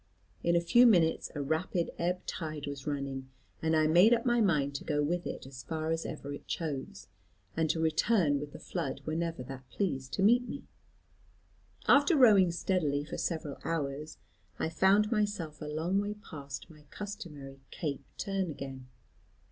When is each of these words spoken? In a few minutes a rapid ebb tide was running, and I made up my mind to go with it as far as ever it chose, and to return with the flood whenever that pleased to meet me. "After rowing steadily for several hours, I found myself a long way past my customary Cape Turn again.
In 0.41 0.55
a 0.55 0.61
few 0.61 0.87
minutes 0.87 1.29
a 1.35 1.43
rapid 1.43 1.91
ebb 1.99 2.25
tide 2.25 2.65
was 2.65 2.87
running, 2.87 3.29
and 3.61 3.75
I 3.75 3.85
made 3.85 4.15
up 4.15 4.25
my 4.25 4.41
mind 4.41 4.73
to 4.77 4.83
go 4.83 5.03
with 5.03 5.27
it 5.27 5.45
as 5.45 5.61
far 5.61 5.91
as 5.91 6.07
ever 6.07 6.33
it 6.33 6.47
chose, 6.47 7.07
and 7.55 7.69
to 7.69 7.79
return 7.79 8.39
with 8.39 8.51
the 8.51 8.57
flood 8.57 9.01
whenever 9.05 9.43
that 9.43 9.69
pleased 9.69 10.11
to 10.13 10.23
meet 10.23 10.47
me. 10.49 10.63
"After 11.87 12.17
rowing 12.17 12.49
steadily 12.49 13.03
for 13.03 13.19
several 13.19 13.59
hours, 13.63 14.17
I 14.57 14.69
found 14.69 15.11
myself 15.11 15.61
a 15.61 15.65
long 15.65 15.99
way 16.01 16.15
past 16.15 16.67
my 16.71 16.85
customary 16.89 17.59
Cape 17.69 18.03
Turn 18.17 18.49
again. 18.49 18.87